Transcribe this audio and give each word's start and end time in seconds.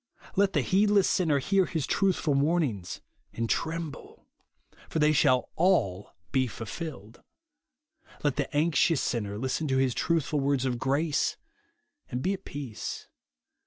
Let 0.35 0.53
the 0.53 0.63
heedless 0.63 1.07
sinner 1.07 1.37
hear 1.37 1.67
his 1.67 1.85
truthful 1.85 2.33
warnings, 2.33 3.01
and 3.33 3.47
tremble; 3.47 4.25
for 4.89 4.97
they 4.97 5.11
shall 5.11 5.51
all 5.55 6.09
JESUS 6.33 6.57
ONLY, 6.57 6.67
199 7.17 7.21
be 7.21 7.21
fulfilled. 7.21 7.23
Let 8.23 8.35
the 8.37 8.57
anxious 8.57 8.99
sinner 8.99 9.37
listen 9.37 9.67
to 9.67 9.77
his 9.77 9.93
truthful 9.93 10.39
words 10.39 10.65
of 10.65 10.79
gi'ace, 10.79 11.35
and 12.09 12.23
be 12.23 12.33
at 12.33 12.45
peace. 12.45 13.09